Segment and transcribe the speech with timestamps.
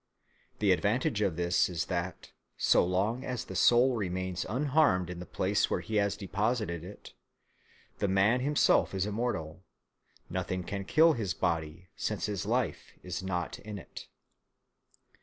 [0.57, 5.27] The advantage of this is that, so long as the soul remains unharmed in the
[5.27, 7.13] place where he has deposited it,
[7.99, 9.61] the man himself is immortal;
[10.27, 14.07] nothing can kill his body, since his life is not in it.